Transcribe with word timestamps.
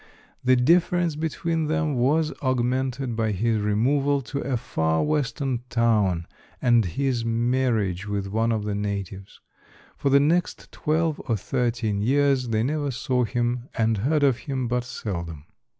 The 0.43 0.55
difference 0.55 1.15
between 1.15 1.67
them 1.67 1.93
was 1.93 2.33
augmented 2.41 3.15
by 3.15 3.33
his 3.33 3.61
removal 3.61 4.23
to 4.23 4.39
a 4.39 4.57
far 4.57 5.03
western 5.03 5.59
town 5.69 6.25
and 6.59 6.83
his 6.85 7.23
marriage 7.23 8.07
with 8.07 8.25
one 8.25 8.51
of 8.51 8.63
the 8.63 8.73
natives. 8.73 9.39
For 9.97 10.09
the 10.09 10.19
next 10.19 10.71
twelve 10.71 11.21
or 11.29 11.37
thirteen 11.37 12.01
years 12.01 12.47
they 12.47 12.63
never 12.63 12.89
saw 12.89 13.25
him 13.25 13.69
and 13.77 13.99
heard 13.99 14.23
of 14.23 14.37
him 14.39 14.67
but 14.67 14.85
seldom. 14.85 15.45